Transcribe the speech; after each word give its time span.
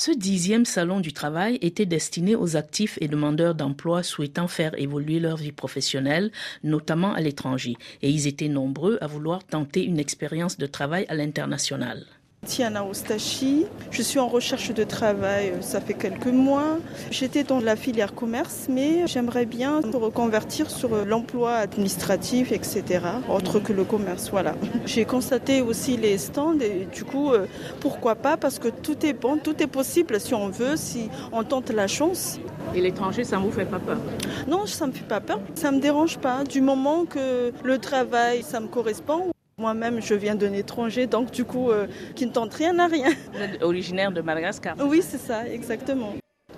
Ce 0.00 0.12
dixième 0.12 0.64
salon 0.64 1.00
du 1.00 1.12
travail 1.12 1.58
était 1.60 1.84
destiné 1.84 2.36
aux 2.36 2.56
actifs 2.56 2.98
et 3.00 3.08
demandeurs 3.08 3.56
d'emploi 3.56 4.04
souhaitant 4.04 4.46
faire 4.46 4.78
évoluer 4.78 5.18
leur 5.18 5.36
vie 5.36 5.50
professionnelle, 5.50 6.30
notamment 6.62 7.14
à 7.14 7.20
l'étranger, 7.20 7.74
et 8.00 8.08
ils 8.08 8.28
étaient 8.28 8.46
nombreux 8.46 8.98
à 9.00 9.08
vouloir 9.08 9.42
tenter 9.42 9.82
une 9.82 9.98
expérience 9.98 10.56
de 10.56 10.66
travail 10.66 11.04
à 11.08 11.16
l'international. 11.16 12.06
Tiana 12.48 12.84
Ostachi. 12.84 13.66
Je 13.90 14.02
suis 14.02 14.18
en 14.18 14.26
recherche 14.26 14.72
de 14.72 14.82
travail, 14.84 15.50
euh, 15.50 15.60
ça 15.60 15.80
fait 15.80 15.94
quelques 15.94 16.26
mois. 16.26 16.78
J'étais 17.10 17.44
dans 17.44 17.60
la 17.60 17.76
filière 17.76 18.14
commerce, 18.14 18.66
mais 18.70 19.06
j'aimerais 19.06 19.44
bien 19.44 19.80
me 19.82 19.96
reconvertir 19.96 20.70
sur 20.70 20.94
euh, 20.94 21.04
l'emploi 21.04 21.54
administratif, 21.54 22.50
etc., 22.50 23.00
autre 23.28 23.58
que 23.58 23.72
le 23.72 23.84
commerce. 23.84 24.30
Voilà. 24.30 24.54
J'ai 24.86 25.04
constaté 25.04 25.60
aussi 25.60 25.96
les 25.96 26.16
stands 26.16 26.58
et 26.60 26.86
du 26.92 27.04
coup, 27.04 27.32
euh, 27.32 27.46
pourquoi 27.80 28.14
pas 28.14 28.36
Parce 28.36 28.58
que 28.58 28.68
tout 28.68 29.04
est 29.04 29.12
bon, 29.12 29.36
tout 29.36 29.62
est 29.62 29.66
possible 29.66 30.18
si 30.18 30.34
on 30.34 30.48
veut, 30.48 30.76
si 30.76 31.10
on 31.32 31.44
tente 31.44 31.70
la 31.70 31.86
chance. 31.86 32.38
Et 32.74 32.80
l'étranger, 32.80 33.24
ça 33.24 33.36
ne 33.36 33.42
vous 33.42 33.52
fait 33.52 33.66
pas 33.66 33.78
peur? 33.78 33.98
Non, 34.46 34.64
ça 34.66 34.86
ne 34.86 34.92
me 34.92 34.96
fait 34.96 35.08
pas 35.08 35.20
peur. 35.20 35.40
Ça 35.54 35.70
ne 35.70 35.76
me 35.76 35.82
dérange 35.82 36.18
pas. 36.18 36.44
Du 36.44 36.60
moment 36.60 37.04
que 37.04 37.52
le 37.62 37.78
travail, 37.78 38.42
ça 38.42 38.60
me 38.60 38.68
correspond. 38.68 39.30
Moi-même, 39.58 40.00
je 40.00 40.14
viens 40.14 40.36
d'un 40.36 40.52
étranger, 40.52 41.08
donc 41.08 41.32
du 41.32 41.44
coup, 41.44 41.72
euh, 41.72 41.88
qui 42.14 42.24
ne 42.26 42.30
tente 42.30 42.54
rien 42.54 42.78
à 42.78 42.86
rien. 42.86 43.10
Vous 43.32 43.40
êtes 43.40 43.60
originaire 43.60 44.12
de 44.12 44.20
Madagascar 44.20 44.76
Oui, 44.78 45.02
c'est 45.02 45.18
ça, 45.18 45.48
exactement. 45.48 46.14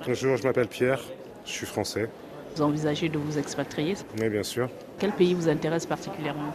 Bonjour, 0.07 0.37
je 0.37 0.43
m'appelle 0.43 0.69
Pierre, 0.69 1.01
je 1.47 1.51
suis 1.51 1.65
français. 1.65 2.11
Vous 2.55 2.61
envisagez 2.61 3.09
de 3.09 3.17
vous 3.17 3.39
expatrier 3.39 3.95
Oui, 4.21 4.29
bien 4.29 4.43
sûr. 4.43 4.69
Quel 4.99 5.13
pays 5.13 5.33
vous 5.33 5.49
intéresse 5.49 5.87
particulièrement 5.87 6.53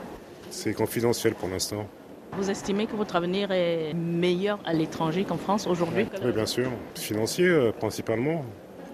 C'est 0.52 0.76
confidentiel 0.76 1.34
pour 1.34 1.49
l'instant. 1.49 1.88
Vous 2.34 2.52
estimez 2.52 2.85
que 2.85 2.96
votre 2.96 3.16
avenir 3.16 3.52
est 3.52 3.96
meilleur 3.96 4.59
à 4.66 4.73
l'étranger 4.73 5.23
qu'en 5.23 5.38
France 5.38 5.66
aujourd'hui 5.66 6.05
Oui, 6.23 6.32
bien 6.32 6.46
sûr. 6.46 6.70
Financier, 6.93 7.48
euh, 7.48 7.71
principalement. 7.71 8.46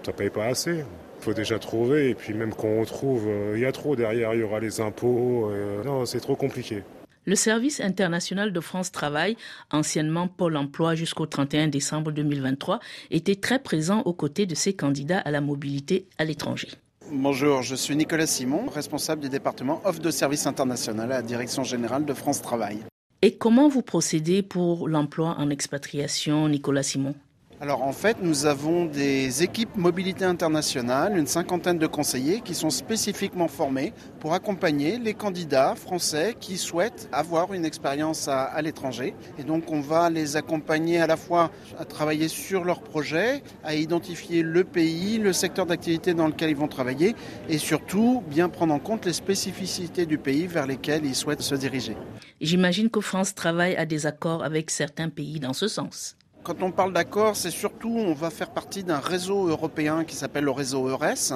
Ça 0.06 0.12
paye 0.14 0.30
pas 0.30 0.46
assez. 0.46 0.76
Il 1.18 1.22
faut 1.24 1.34
déjà 1.34 1.58
trouver, 1.58 2.08
et 2.08 2.14
puis 2.14 2.32
même 2.32 2.54
quand 2.54 2.68
on 2.68 2.84
trouve, 2.86 3.26
euh, 3.28 3.52
il 3.56 3.60
y 3.60 3.66
a 3.66 3.72
trop 3.72 3.94
derrière, 3.94 4.32
il 4.32 4.40
y 4.40 4.42
aura 4.42 4.58
les 4.58 4.80
impôts. 4.80 5.50
non, 5.84 6.06
c'est 6.06 6.20
trop 6.20 6.34
compliqué. 6.34 6.82
Le 7.24 7.36
service 7.36 7.78
international 7.78 8.52
de 8.52 8.58
France 8.58 8.90
Travail, 8.90 9.36
anciennement 9.70 10.26
Pôle 10.26 10.56
emploi 10.56 10.96
jusqu'au 10.96 11.24
31 11.24 11.68
décembre 11.68 12.10
2023, 12.10 12.80
était 13.12 13.36
très 13.36 13.60
présent 13.60 14.00
aux 14.00 14.12
côtés 14.12 14.44
de 14.44 14.56
ses 14.56 14.74
candidats 14.74 15.20
à 15.20 15.30
la 15.30 15.40
mobilité 15.40 16.08
à 16.18 16.24
l'étranger. 16.24 16.68
Bonjour, 17.12 17.62
je 17.62 17.76
suis 17.76 17.94
Nicolas 17.94 18.26
Simon, 18.26 18.66
responsable 18.66 19.22
du 19.22 19.28
département 19.28 19.80
offre 19.84 20.00
de 20.00 20.10
services 20.10 20.46
international 20.48 21.12
à 21.12 21.16
la 21.16 21.22
Direction 21.22 21.62
générale 21.62 22.04
de 22.04 22.12
France 22.14 22.42
Travail. 22.42 22.78
Et 23.22 23.36
comment 23.36 23.68
vous 23.68 23.82
procédez 23.82 24.42
pour 24.42 24.88
l'emploi 24.88 25.36
en 25.38 25.48
expatriation, 25.48 26.48
Nicolas 26.48 26.82
Simon? 26.82 27.14
Alors 27.62 27.84
en 27.84 27.92
fait, 27.92 28.16
nous 28.20 28.46
avons 28.46 28.86
des 28.86 29.44
équipes 29.44 29.76
mobilité 29.76 30.24
internationale, 30.24 31.16
une 31.16 31.28
cinquantaine 31.28 31.78
de 31.78 31.86
conseillers 31.86 32.40
qui 32.40 32.56
sont 32.56 32.70
spécifiquement 32.70 33.46
formés 33.46 33.92
pour 34.18 34.34
accompagner 34.34 34.98
les 34.98 35.14
candidats 35.14 35.76
français 35.76 36.34
qui 36.40 36.58
souhaitent 36.58 37.08
avoir 37.12 37.54
une 37.54 37.64
expérience 37.64 38.26
à, 38.26 38.60
l'étranger. 38.62 39.14
Et 39.38 39.44
donc 39.44 39.70
on 39.70 39.80
va 39.80 40.10
les 40.10 40.36
accompagner 40.36 41.00
à 41.00 41.06
la 41.06 41.16
fois 41.16 41.52
à 41.78 41.84
travailler 41.84 42.26
sur 42.26 42.64
leur 42.64 42.82
projet, 42.82 43.44
à 43.62 43.76
identifier 43.76 44.42
le 44.42 44.64
pays, 44.64 45.18
le 45.18 45.32
secteur 45.32 45.64
d'activité 45.64 46.14
dans 46.14 46.26
lequel 46.26 46.50
ils 46.50 46.56
vont 46.56 46.66
travailler 46.66 47.14
et 47.48 47.58
surtout 47.58 48.24
bien 48.26 48.48
prendre 48.48 48.74
en 48.74 48.80
compte 48.80 49.06
les 49.06 49.12
spécificités 49.12 50.04
du 50.04 50.18
pays 50.18 50.48
vers 50.48 50.66
lesquels 50.66 51.04
ils 51.04 51.14
souhaitent 51.14 51.42
se 51.42 51.54
diriger. 51.54 51.96
J'imagine 52.40 52.90
que 52.90 53.00
France 53.00 53.36
travaille 53.36 53.76
à 53.76 53.86
des 53.86 54.06
accords 54.06 54.42
avec 54.42 54.68
certains 54.68 55.10
pays 55.10 55.38
dans 55.38 55.52
ce 55.52 55.68
sens. 55.68 56.16
Quand 56.44 56.60
on 56.60 56.72
parle 56.72 56.92
d'accord, 56.92 57.36
c'est 57.36 57.52
surtout 57.52 57.94
on 57.96 58.14
va 58.14 58.28
faire 58.30 58.50
partie 58.50 58.82
d'un 58.82 58.98
réseau 58.98 59.46
européen 59.46 60.02
qui 60.02 60.16
s'appelle 60.16 60.42
le 60.42 60.50
réseau 60.50 60.88
EURES, 60.88 61.34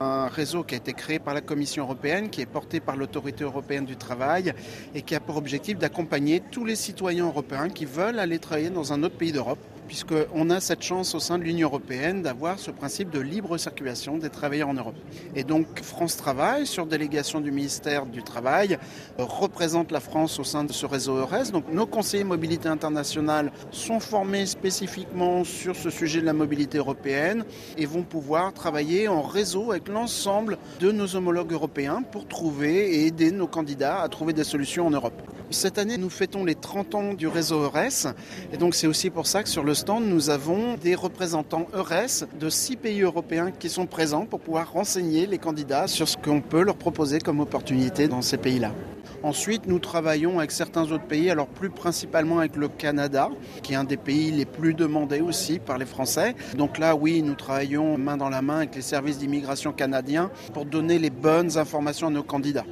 un 0.00 0.28
réseau 0.28 0.64
qui 0.64 0.74
a 0.74 0.78
été 0.78 0.94
créé 0.94 1.18
par 1.18 1.34
la 1.34 1.42
Commission 1.42 1.84
européenne, 1.84 2.30
qui 2.30 2.40
est 2.40 2.46
porté 2.46 2.80
par 2.80 2.96
l'autorité 2.96 3.44
européenne 3.44 3.84
du 3.84 3.96
travail 3.98 4.54
et 4.94 5.02
qui 5.02 5.14
a 5.14 5.20
pour 5.20 5.36
objectif 5.36 5.76
d'accompagner 5.76 6.40
tous 6.50 6.64
les 6.64 6.76
citoyens 6.76 7.26
européens 7.26 7.68
qui 7.68 7.84
veulent 7.84 8.18
aller 8.18 8.38
travailler 8.38 8.70
dans 8.70 8.94
un 8.94 9.02
autre 9.02 9.16
pays 9.16 9.32
d'Europe 9.32 9.58
puisqu'on 9.88 10.50
a 10.50 10.60
cette 10.60 10.82
chance 10.82 11.14
au 11.14 11.18
sein 11.18 11.38
de 11.38 11.44
l'Union 11.44 11.68
européenne 11.68 12.22
d'avoir 12.22 12.58
ce 12.58 12.70
principe 12.70 13.10
de 13.10 13.18
libre 13.18 13.56
circulation 13.56 14.18
des 14.18 14.28
travailleurs 14.28 14.68
en 14.68 14.74
Europe. 14.74 14.94
Et 15.34 15.42
donc 15.42 15.80
France 15.82 16.16
Travail, 16.16 16.66
sur 16.66 16.86
délégation 16.86 17.40
du 17.40 17.50
ministère 17.50 18.06
du 18.06 18.22
Travail, 18.22 18.78
représente 19.16 19.90
la 19.90 20.00
France 20.00 20.38
au 20.38 20.44
sein 20.44 20.64
de 20.64 20.72
ce 20.72 20.84
réseau 20.84 21.16
EURES. 21.16 21.50
Donc 21.52 21.72
nos 21.72 21.86
conseillers 21.86 22.24
mobilité 22.24 22.68
internationale 22.68 23.50
sont 23.70 23.98
formés 23.98 24.44
spécifiquement 24.46 25.42
sur 25.44 25.74
ce 25.74 25.88
sujet 25.88 26.20
de 26.20 26.26
la 26.26 26.34
mobilité 26.34 26.78
européenne 26.78 27.44
et 27.78 27.86
vont 27.86 28.02
pouvoir 28.02 28.52
travailler 28.52 29.08
en 29.08 29.22
réseau 29.22 29.70
avec 29.70 29.88
l'ensemble 29.88 30.58
de 30.80 30.92
nos 30.92 31.16
homologues 31.16 31.52
européens 31.52 32.02
pour 32.02 32.28
trouver 32.28 32.94
et 32.94 33.06
aider 33.06 33.30
nos 33.30 33.46
candidats 33.46 34.02
à 34.02 34.08
trouver 34.08 34.34
des 34.34 34.44
solutions 34.44 34.86
en 34.86 34.90
Europe. 34.90 35.20
Cette 35.50 35.78
année, 35.78 35.96
nous 35.96 36.10
fêtons 36.10 36.44
les 36.44 36.54
30 36.54 36.94
ans 36.94 37.14
du 37.14 37.26
réseau 37.26 37.62
EURES 37.62 38.14
et 38.52 38.58
donc 38.58 38.74
c'est 38.74 38.86
aussi 38.86 39.08
pour 39.08 39.26
ça 39.26 39.42
que 39.42 39.48
sur 39.48 39.64
le 39.64 39.72
stand, 39.72 40.04
nous 40.04 40.28
avons 40.28 40.74
des 40.74 40.94
représentants 40.94 41.68
EURES 41.74 42.26
de 42.38 42.50
six 42.50 42.76
pays 42.76 43.00
européens 43.00 43.50
qui 43.50 43.70
sont 43.70 43.86
présents 43.86 44.26
pour 44.26 44.40
pouvoir 44.40 44.70
renseigner 44.70 45.26
les 45.26 45.38
candidats 45.38 45.86
sur 45.86 46.06
ce 46.06 46.18
qu'on 46.18 46.42
peut 46.42 46.62
leur 46.62 46.76
proposer 46.76 47.18
comme 47.18 47.40
opportunité 47.40 48.08
dans 48.08 48.20
ces 48.20 48.36
pays-là. 48.36 48.72
Ensuite, 49.22 49.66
nous 49.66 49.78
travaillons 49.78 50.38
avec 50.38 50.50
certains 50.50 50.92
autres 50.92 51.06
pays, 51.06 51.30
alors 51.30 51.48
plus 51.48 51.70
principalement 51.70 52.40
avec 52.40 52.54
le 52.54 52.68
Canada, 52.68 53.30
qui 53.62 53.72
est 53.72 53.76
un 53.76 53.84
des 53.84 53.96
pays 53.96 54.30
les 54.30 54.44
plus 54.44 54.74
demandés 54.74 55.22
aussi 55.22 55.58
par 55.58 55.78
les 55.78 55.86
Français. 55.86 56.36
Donc 56.58 56.78
là, 56.78 56.94
oui, 56.94 57.22
nous 57.22 57.34
travaillons 57.34 57.96
main 57.96 58.18
dans 58.18 58.28
la 58.28 58.42
main 58.42 58.58
avec 58.58 58.76
les 58.76 58.82
services 58.82 59.18
d'immigration 59.18 59.72
canadiens 59.72 60.30
pour 60.52 60.66
donner 60.66 60.98
les 60.98 61.10
bonnes 61.10 61.56
informations 61.56 62.08
à 62.08 62.10
nos 62.10 62.22
candidats. 62.22 62.66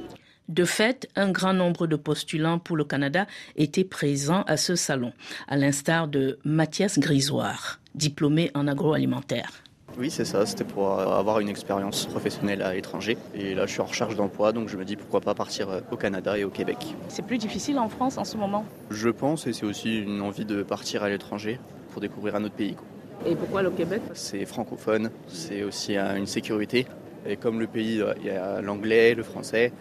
De 0.49 0.63
fait, 0.63 1.09
un 1.17 1.29
grand 1.29 1.51
nombre 1.51 1.87
de 1.87 1.97
postulants 1.97 2.57
pour 2.57 2.77
le 2.77 2.85
Canada 2.85 3.27
étaient 3.57 3.83
présents 3.83 4.43
à 4.47 4.55
ce 4.55 4.75
salon, 4.75 5.11
à 5.49 5.57
l'instar 5.57 6.07
de 6.07 6.39
Mathias 6.45 6.99
Grisoire, 6.99 7.81
diplômé 7.95 8.49
en 8.53 8.65
agroalimentaire. 8.65 9.51
Oui, 9.97 10.09
c'est 10.09 10.23
ça, 10.23 10.45
c'était 10.45 10.63
pour 10.63 10.99
avoir 10.99 11.41
une 11.41 11.49
expérience 11.49 12.05
professionnelle 12.05 12.61
à 12.61 12.73
l'étranger. 12.73 13.17
Et 13.35 13.55
là, 13.55 13.65
je 13.65 13.73
suis 13.73 13.81
en 13.81 13.85
recherche 13.85 14.15
d'emploi, 14.15 14.53
donc 14.53 14.69
je 14.69 14.77
me 14.77 14.85
dis 14.85 14.95
pourquoi 14.95 15.19
pas 15.19 15.33
partir 15.33 15.69
euh, 15.69 15.81
au 15.91 15.97
Canada 15.97 16.37
et 16.37 16.45
au 16.45 16.49
Québec. 16.49 16.77
C'est 17.09 17.25
plus 17.25 17.39
difficile 17.39 17.77
en 17.77 17.89
France 17.89 18.17
en 18.17 18.23
ce 18.23 18.37
moment? 18.37 18.63
Je 18.89 19.09
pense, 19.09 19.47
et 19.47 19.53
c'est 19.53 19.65
aussi 19.65 19.97
une 19.97 20.21
envie 20.21 20.45
de 20.45 20.63
partir 20.63 21.03
à 21.03 21.09
l'étranger 21.09 21.59
pour 21.91 21.99
découvrir 21.99 22.35
un 22.35 22.43
autre 22.45 22.55
pays. 22.55 22.77
Et 23.25 23.35
pourquoi 23.35 23.63
le 23.63 23.71
Québec? 23.71 24.01
C'est 24.13 24.45
francophone, 24.45 25.09
c'est 25.27 25.63
aussi 25.63 25.97
une 25.97 26.27
sécurité. 26.27 26.85
Et 27.25 27.35
comme 27.35 27.59
le 27.59 27.67
pays, 27.67 28.01
il 28.21 28.27
y 28.27 28.29
a 28.29 28.61
l'anglais, 28.61 29.13
le 29.13 29.23
français, 29.23 29.73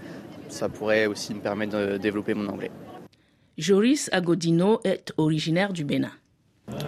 ça 0.49 0.69
pourrait 0.69 1.07
aussi 1.07 1.35
me 1.35 1.41
permettre 1.41 1.79
de 1.79 1.97
développer 1.97 2.35
mon 2.35 2.49
anglais. 2.49 2.71
Joris 3.59 4.11
Agodino 4.13 4.81
est 4.85 5.13
originaire 5.17 5.73
du 5.73 5.85
Bénin. 5.85 6.13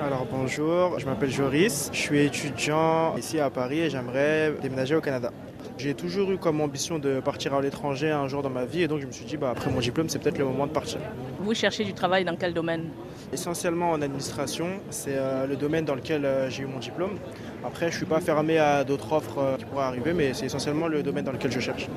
Alors 0.00 0.26
bonjour, 0.30 0.98
je 0.98 1.06
m'appelle 1.06 1.30
Joris, 1.30 1.91
je 1.92 1.98
suis 1.98 2.19
étudiant 2.20 3.16
ici 3.16 3.38
à 3.38 3.48
Paris 3.48 3.80
et 3.80 3.91
j'aimerais 3.91 4.52
déménager 4.60 4.96
au 4.96 5.00
Canada. 5.00 5.32
J'ai 5.78 5.94
toujours 5.94 6.32
eu 6.32 6.38
comme 6.38 6.60
ambition 6.60 6.98
de 6.98 7.20
partir 7.20 7.54
à 7.54 7.62
l'étranger 7.62 8.10
un 8.10 8.26
jour 8.26 8.42
dans 8.42 8.50
ma 8.50 8.64
vie 8.64 8.82
et 8.82 8.88
donc 8.88 9.00
je 9.00 9.06
me 9.06 9.12
suis 9.12 9.24
dit 9.24 9.36
bah, 9.36 9.50
après 9.50 9.70
mon 9.70 9.78
diplôme 9.78 10.08
c'est 10.08 10.19
peut-être 10.19 10.38
le 10.38 10.44
moment 10.44 10.66
de 10.66 10.72
partir. 10.72 10.98
Vous 11.38 11.54
cherchez 11.54 11.84
du 11.84 11.94
travail 11.94 12.25
dans 12.25 12.34
quel 12.34 12.52
domaine? 12.52 12.90
Essentiellement 13.32 13.92
en 13.92 14.02
administration, 14.02 14.80
c'est 14.90 15.16
euh, 15.16 15.46
le 15.46 15.54
domaine 15.54 15.84
dans 15.84 15.94
lequel 15.94 16.25
euh, 16.25 16.50
j'ai 16.50 16.64
eu 16.64 16.66
mon 16.66 16.80
diplôme. 16.80 17.16
Après 17.64 17.86
je 17.86 17.92
ne 17.92 17.96
suis 17.98 18.06
pas 18.06 18.20
fermé 18.20 18.58
à 18.58 18.82
d'autres 18.82 19.12
offres 19.12 19.38
euh, 19.38 19.56
qui 19.56 19.64
pourraient 19.64 19.84
arriver 19.84 20.12
mais 20.12 20.34
c'est 20.34 20.46
essentiellement 20.46 20.88
le 20.88 21.04
domaine 21.04 21.25
dans 21.25 21.32
lequel 21.32 21.52
je 21.52 21.60
cherche. 21.60 21.88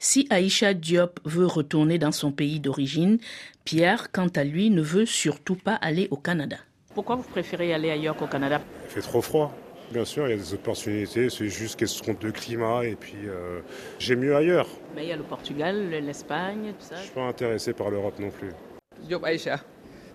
Si 0.00 0.28
Aïcha 0.30 0.74
Diop 0.74 1.18
veut 1.24 1.46
retourner 1.46 1.98
dans 1.98 2.12
son 2.12 2.30
pays 2.30 2.60
d'origine, 2.60 3.18
Pierre, 3.64 4.12
quant 4.12 4.28
à 4.28 4.44
lui, 4.44 4.70
ne 4.70 4.80
veut 4.80 5.06
surtout 5.06 5.56
pas 5.56 5.74
aller 5.74 6.06
au 6.12 6.16
Canada. 6.16 6.56
Pourquoi 6.94 7.16
vous 7.16 7.24
préférez 7.24 7.74
aller 7.74 7.90
ailleurs 7.90 8.14
qu'au 8.16 8.28
Canada? 8.28 8.60
Il 8.84 8.90
fait 8.90 9.00
trop 9.00 9.20
froid. 9.20 9.52
Bien 9.90 10.04
sûr, 10.04 10.28
il 10.28 10.30
y 10.30 10.34
a 10.34 10.36
des 10.36 10.54
opportunités, 10.54 11.30
c'est 11.30 11.48
juste 11.48 11.76
question 11.76 12.14
de 12.20 12.30
climat 12.30 12.84
et 12.84 12.94
puis 12.94 13.16
euh, 13.26 13.60
j'ai 13.98 14.14
mieux 14.14 14.36
ailleurs. 14.36 14.68
Mais 14.94 15.04
il 15.04 15.08
y 15.08 15.12
a 15.12 15.16
le 15.16 15.24
Portugal, 15.24 15.90
l'Espagne, 15.90 16.74
tout 16.78 16.84
ça. 16.84 16.94
Je 16.94 17.00
ne 17.00 17.04
suis 17.06 17.14
pas 17.14 17.26
intéressé 17.26 17.72
par 17.72 17.90
l'Europe 17.90 18.20
non 18.20 18.30
plus. 18.30 18.50
Diop 19.02 19.24
Aïcha, 19.24 19.58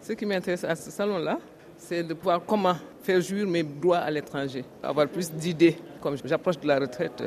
ce 0.01 0.13
qui 0.13 0.25
m'intéresse 0.25 0.63
à 0.63 0.75
ce 0.75 0.91
salon-là, 0.91 1.39
c'est 1.75 2.03
de 2.03 2.13
pouvoir 2.13 2.41
comment 2.45 2.75
faire 3.01 3.19
jouir 3.19 3.45
mes 3.47 3.63
droits 3.63 3.97
à 3.97 4.11
l'étranger, 4.11 4.63
avoir 4.81 5.09
plus 5.09 5.29
d'idées. 5.31 5.75
Comme 5.99 6.15
j'approche 6.23 6.59
de 6.59 6.67
la 6.67 6.79
retraite, 6.79 7.23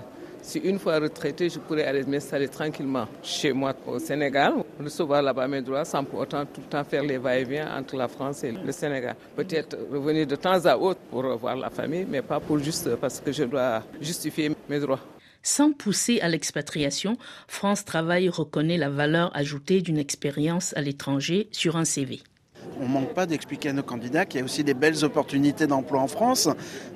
si 0.47 0.59
une 0.61 0.79
fois 0.79 1.01
retraité, 1.01 1.49
je 1.49 1.59
pourrais 1.59 1.85
aller 1.85 2.05
m'installer 2.05 2.47
tranquillement 2.49 3.09
chez 3.23 3.53
moi 3.53 3.75
au 3.87 3.99
Sénégal, 3.99 4.55
recevoir 4.81 5.21
là-bas 5.21 5.49
mes 5.49 5.61
droits 5.61 5.85
sans 5.85 6.05
pour 6.05 6.21
autant 6.21 6.47
tout 6.47 6.61
le 6.61 6.69
temps 6.69 6.85
faire 6.85 7.03
les 7.03 7.19
va-et-vient 7.19 7.77
entre 7.77 7.97
la 7.97 8.07
France 8.07 8.45
et 8.45 8.53
le 8.53 8.71
Sénégal. 8.71 9.17
Peut-être 9.35 9.77
revenir 9.91 10.27
de 10.27 10.37
temps 10.37 10.65
à 10.65 10.77
autre 10.77 11.01
pour 11.11 11.25
revoir 11.25 11.57
la 11.57 11.69
famille, 11.71 12.07
mais 12.09 12.23
pas 12.23 12.39
pour 12.39 12.59
juste 12.61 12.95
parce 12.97 13.21
que 13.21 13.33
je 13.33 13.43
dois 13.45 13.83
justifier 14.01 14.53
mes 14.69 14.79
droits. 14.79 15.01
Sans 15.43 15.73
pousser 15.73 16.21
à 16.21 16.29
l'expatriation, 16.29 17.17
France 17.49 17.85
Travail 17.85 18.29
reconnaît 18.29 18.79
la 18.79 18.89
valeur 18.89 19.37
ajoutée 19.37 19.81
d'une 19.81 19.99
expérience 19.99 20.77
à 20.77 20.81
l'étranger 20.81 21.49
sur 21.51 21.77
un 21.77 21.85
CV. 21.85 22.21
On 22.81 22.85
ne 22.87 22.93
manque 22.93 23.15
pas 23.15 23.27
d'expliquer 23.27 23.71
à 23.71 23.73
nos 23.73 23.83
candidats 23.83 24.27
qu'il 24.27 24.41
y 24.41 24.43
a 24.43 24.45
aussi 24.45 24.63
des 24.63 24.75
belles 24.75 25.05
opportunités 25.05 25.67
d'emploi 25.67 26.01
en 26.01 26.09
France, 26.09 26.49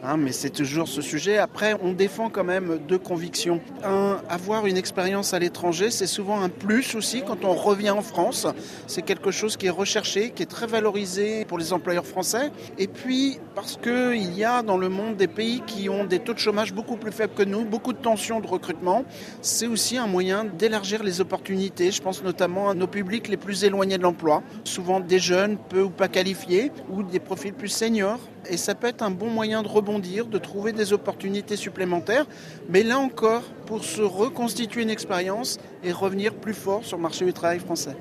hein, 0.02 0.16
mais 0.16 0.32
c'est 0.32 0.50
toujours 0.50 0.88
ce 0.88 1.00
sujet. 1.00 1.38
Après, 1.38 1.74
on 1.82 1.92
défend 1.92 2.28
quand 2.28 2.44
même 2.44 2.78
deux 2.86 2.98
convictions. 2.98 3.60
Un, 3.82 4.20
avoir 4.28 4.66
une 4.66 4.76
expérience 4.76 5.32
à 5.32 5.38
l'étranger, 5.38 5.90
c'est 5.90 6.06
souvent 6.06 6.42
un 6.42 6.48
plus 6.48 6.94
aussi 6.94 7.22
quand 7.22 7.44
on 7.44 7.54
revient 7.54 7.90
en 7.90 8.02
France. 8.02 8.46
C'est 8.86 9.02
quelque 9.02 9.30
chose 9.30 9.56
qui 9.56 9.66
est 9.66 9.70
recherché, 9.70 10.30
qui 10.30 10.42
est 10.42 10.50
très 10.50 10.66
valorisé 10.66 11.44
pour 11.46 11.58
les 11.58 11.72
employeurs 11.72 12.06
français. 12.06 12.50
Et 12.78 12.86
puis, 12.86 13.38
parce 13.54 13.76
qu'il 13.76 14.36
y 14.36 14.44
a 14.44 14.62
dans 14.62 14.76
le 14.76 14.88
monde 14.88 15.16
des 15.16 15.28
pays 15.28 15.62
qui 15.66 15.88
ont 15.88 16.04
des 16.04 16.18
taux 16.18 16.34
de 16.34 16.38
chômage 16.38 16.74
beaucoup 16.74 16.96
plus 16.96 17.12
faibles 17.12 17.34
que 17.34 17.42
nous, 17.42 17.64
beaucoup 17.64 17.92
de 17.92 17.98
tensions 17.98 18.40
de 18.40 18.46
recrutement, 18.46 19.04
c'est 19.40 19.66
aussi 19.66 19.96
un 19.96 20.06
moyen 20.06 20.44
d'élargir 20.44 21.02
les 21.02 21.20
opportunités. 21.20 21.90
Je 21.90 22.02
pense 22.02 22.22
notamment 22.22 22.68
à 22.68 22.74
nos 22.74 22.86
publics 22.86 23.28
les 23.28 23.36
plus 23.36 23.64
éloignés 23.64 23.98
de 23.98 24.02
l'emploi, 24.02 24.42
souvent 24.64 25.00
des 25.00 25.18
jeunes 25.18 25.56
peu 25.60 25.82
ou 25.82 25.90
pas 25.90 26.08
qualifiés 26.08 26.72
ou 26.88 27.02
des 27.02 27.20
profils 27.20 27.52
plus 27.52 27.68
seniors. 27.68 28.20
Et 28.48 28.56
ça 28.56 28.74
peut 28.74 28.86
être 28.86 29.02
un 29.02 29.10
bon 29.10 29.28
moyen 29.30 29.62
de 29.62 29.68
rebondir, 29.68 30.26
de 30.26 30.38
trouver 30.38 30.72
des 30.72 30.92
opportunités 30.92 31.56
supplémentaires. 31.56 32.26
Mais 32.68 32.82
là 32.82 32.98
encore, 32.98 33.42
pour 33.66 33.84
se 33.84 34.02
reconstituer 34.02 34.82
une 34.82 34.90
expérience 34.90 35.58
et 35.84 35.92
revenir 35.92 36.34
plus 36.34 36.54
fort 36.54 36.84
sur 36.84 36.96
le 36.96 37.02
marché 37.02 37.24
du 37.24 37.32
travail 37.32 37.60
français. 37.60 37.96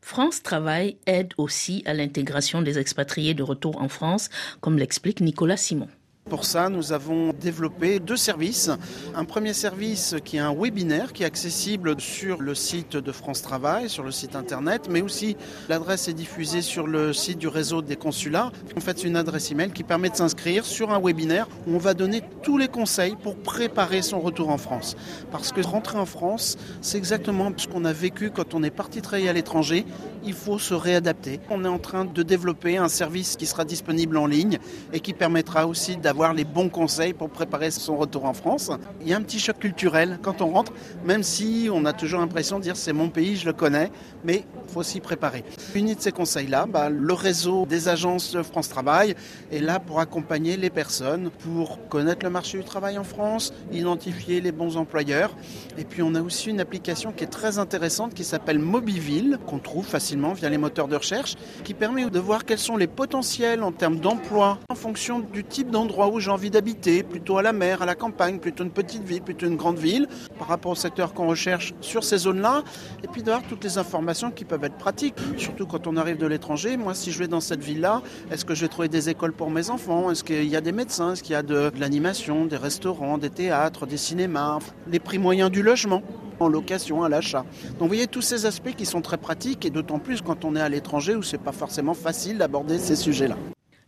France 0.00 0.42
Travail 0.42 0.96
aide 1.06 1.32
aussi 1.38 1.82
à 1.86 1.94
l'intégration 1.94 2.60
des 2.60 2.78
expatriés 2.78 3.34
de 3.34 3.42
retour 3.42 3.80
en 3.80 3.88
France, 3.88 4.30
comme 4.60 4.76
l'explique 4.76 5.20
Nicolas 5.20 5.56
Simon. 5.56 5.88
Pour 6.32 6.46
ça, 6.46 6.70
nous 6.70 6.94
avons 6.94 7.34
développé 7.38 8.00
deux 8.00 8.16
services. 8.16 8.70
Un 9.14 9.26
premier 9.26 9.52
service 9.52 10.16
qui 10.24 10.38
est 10.38 10.40
un 10.40 10.54
webinaire 10.54 11.12
qui 11.12 11.24
est 11.24 11.26
accessible 11.26 12.00
sur 12.00 12.40
le 12.40 12.54
site 12.54 12.96
de 12.96 13.12
France 13.12 13.42
Travail, 13.42 13.90
sur 13.90 14.02
le 14.02 14.10
site 14.10 14.34
internet, 14.34 14.88
mais 14.88 15.02
aussi 15.02 15.36
l'adresse 15.68 16.08
est 16.08 16.14
diffusée 16.14 16.62
sur 16.62 16.86
le 16.86 17.12
site 17.12 17.36
du 17.36 17.48
réseau 17.48 17.82
des 17.82 17.96
consulats. 17.96 18.50
En 18.78 18.80
fait, 18.80 18.98
c'est 18.98 19.08
une 19.08 19.16
adresse 19.16 19.52
email 19.52 19.72
qui 19.72 19.82
permet 19.82 20.08
de 20.08 20.16
s'inscrire 20.16 20.64
sur 20.64 20.90
un 20.90 21.02
webinaire 21.02 21.48
où 21.66 21.74
on 21.74 21.78
va 21.78 21.92
donner 21.92 22.22
tous 22.42 22.56
les 22.56 22.68
conseils 22.68 23.14
pour 23.22 23.36
préparer 23.36 24.00
son 24.00 24.18
retour 24.18 24.48
en 24.48 24.56
France. 24.56 24.96
Parce 25.30 25.52
que 25.52 25.60
rentrer 25.60 25.98
en 25.98 26.06
France, 26.06 26.56
c'est 26.80 26.96
exactement 26.96 27.52
ce 27.54 27.66
qu'on 27.68 27.84
a 27.84 27.92
vécu 27.92 28.30
quand 28.30 28.54
on 28.54 28.62
est 28.62 28.70
parti 28.70 29.02
travailler 29.02 29.28
à 29.28 29.34
l'étranger. 29.34 29.84
Il 30.24 30.34
faut 30.34 30.58
se 30.58 30.72
réadapter. 30.72 31.40
On 31.50 31.64
est 31.64 31.68
en 31.68 31.78
train 31.78 32.06
de 32.06 32.22
développer 32.22 32.78
un 32.78 32.88
service 32.88 33.36
qui 33.36 33.44
sera 33.44 33.66
disponible 33.66 34.16
en 34.16 34.26
ligne 34.26 34.58
et 34.94 35.00
qui 35.00 35.12
permettra 35.12 35.66
aussi 35.66 35.96
d'avoir 35.96 36.21
les 36.32 36.44
bons 36.44 36.68
conseils 36.68 37.12
pour 37.12 37.28
préparer 37.28 37.72
son 37.72 37.96
retour 37.96 38.24
en 38.24 38.34
France. 38.34 38.70
Il 39.00 39.08
y 39.08 39.12
a 39.12 39.16
un 39.16 39.22
petit 39.22 39.40
choc 39.40 39.58
culturel 39.58 40.20
quand 40.22 40.40
on 40.40 40.52
rentre, 40.52 40.72
même 41.04 41.24
si 41.24 41.68
on 41.72 41.84
a 41.84 41.92
toujours 41.92 42.20
l'impression 42.20 42.58
de 42.58 42.62
dire 42.62 42.76
c'est 42.76 42.92
mon 42.92 43.08
pays, 43.08 43.34
je 43.34 43.46
le 43.46 43.52
connais, 43.52 43.90
mais 44.22 44.44
il 44.64 44.72
faut 44.72 44.84
s'y 44.84 45.00
préparer. 45.00 45.42
Une 45.74 45.92
de 45.92 46.00
ces 46.00 46.12
conseils-là, 46.12 46.66
bah, 46.66 46.88
le 46.88 47.12
réseau 47.12 47.66
des 47.66 47.88
agences 47.88 48.36
France 48.42 48.68
Travail 48.68 49.16
est 49.50 49.58
là 49.58 49.80
pour 49.80 49.98
accompagner 49.98 50.56
les 50.56 50.70
personnes, 50.70 51.30
pour 51.30 51.88
connaître 51.88 52.24
le 52.24 52.30
marché 52.30 52.58
du 52.58 52.64
travail 52.64 52.98
en 52.98 53.04
France, 53.04 53.52
identifier 53.72 54.40
les 54.40 54.52
bons 54.52 54.76
employeurs. 54.76 55.34
Et 55.76 55.84
puis 55.84 56.02
on 56.02 56.14
a 56.14 56.22
aussi 56.22 56.50
une 56.50 56.60
application 56.60 57.10
qui 57.10 57.24
est 57.24 57.28
très 57.28 57.58
intéressante 57.58 58.14
qui 58.14 58.24
s'appelle 58.24 58.60
Mobiville, 58.60 59.38
qu'on 59.46 59.58
trouve 59.58 59.86
facilement 59.86 60.34
via 60.34 60.48
les 60.48 60.58
moteurs 60.58 60.88
de 60.88 60.96
recherche, 60.96 61.34
qui 61.64 61.74
permet 61.74 62.08
de 62.08 62.18
voir 62.18 62.44
quels 62.44 62.58
sont 62.58 62.76
les 62.76 62.86
potentiels 62.86 63.62
en 63.62 63.72
termes 63.72 63.98
d'emploi 63.98 64.58
en 64.68 64.74
fonction 64.74 65.20
du 65.20 65.44
type 65.44 65.70
d'endroit 65.70 66.08
où 66.12 66.20
j'ai 66.20 66.30
envie 66.30 66.50
d'habiter, 66.50 67.02
plutôt 67.02 67.38
à 67.38 67.42
la 67.42 67.52
mer, 67.52 67.82
à 67.82 67.86
la 67.86 67.94
campagne, 67.94 68.38
plutôt 68.38 68.64
une 68.64 68.70
petite 68.70 69.02
ville, 69.02 69.22
plutôt 69.22 69.46
une 69.46 69.56
grande 69.56 69.78
ville, 69.78 70.06
par 70.38 70.48
rapport 70.48 70.72
au 70.72 70.76
secteur 70.76 71.14
qu'on 71.14 71.26
recherche 71.26 71.74
sur 71.80 72.04
ces 72.04 72.18
zones-là, 72.18 72.62
et 73.02 73.08
puis 73.08 73.22
d'avoir 73.22 73.42
toutes 73.42 73.64
les 73.64 73.78
informations 73.78 74.30
qui 74.30 74.44
peuvent 74.44 74.64
être 74.64 74.76
pratiques, 74.76 75.14
surtout 75.36 75.66
quand 75.66 75.86
on 75.86 75.96
arrive 75.96 76.18
de 76.18 76.26
l'étranger. 76.26 76.76
Moi, 76.76 76.94
si 76.94 77.12
je 77.12 77.18
vais 77.18 77.28
dans 77.28 77.40
cette 77.40 77.62
ville-là, 77.62 78.02
est-ce 78.30 78.44
que 78.44 78.54
je 78.54 78.62
vais 78.62 78.68
trouver 78.68 78.88
des 78.88 79.08
écoles 79.08 79.32
pour 79.32 79.50
mes 79.50 79.70
enfants? 79.70 80.10
Est-ce 80.10 80.24
qu'il 80.24 80.48
y 80.48 80.56
a 80.56 80.60
des 80.60 80.72
médecins? 80.72 81.12
Est-ce 81.12 81.22
qu'il 81.22 81.32
y 81.32 81.36
a 81.36 81.42
de, 81.42 81.70
de 81.70 81.80
l'animation, 81.80 82.46
des 82.46 82.56
restaurants, 82.56 83.18
des 83.18 83.30
théâtres, 83.30 83.86
des 83.86 83.96
cinémas? 83.96 84.58
Les 84.90 85.00
prix 85.00 85.18
moyens 85.18 85.50
du 85.50 85.62
logement 85.62 86.02
en 86.40 86.48
location, 86.48 87.04
à 87.04 87.08
l'achat. 87.08 87.44
Donc 87.70 87.82
vous 87.82 87.88
voyez 87.88 88.08
tous 88.08 88.22
ces 88.22 88.46
aspects 88.46 88.74
qui 88.76 88.84
sont 88.84 89.00
très 89.00 89.18
pratiques 89.18 89.64
et 89.64 89.70
d'autant 89.70 90.00
plus 90.00 90.22
quand 90.22 90.44
on 90.44 90.56
est 90.56 90.60
à 90.60 90.68
l'étranger 90.68 91.14
où 91.14 91.22
c'est 91.22 91.38
pas 91.38 91.52
forcément 91.52 91.94
facile 91.94 92.38
d'aborder 92.38 92.78
ces 92.78 92.96
sujets-là. 92.96 93.36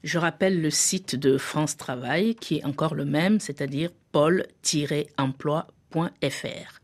Je 0.04 0.18
rappelle 0.18 0.60
le 0.60 0.68
site 0.68 1.16
de 1.16 1.38
France 1.38 1.78
Travail 1.78 2.34
qui 2.34 2.58
est 2.58 2.66
encore 2.66 2.94
le 2.94 3.06
même, 3.06 3.40
c'est-à-dire 3.40 3.88
pôle-emploi.fr. 4.12 6.80